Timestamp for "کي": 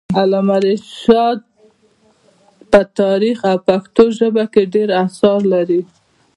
4.53-4.63